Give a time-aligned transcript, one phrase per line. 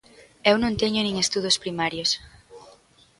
[0.49, 2.09] Eu non teño nin estudos primarios.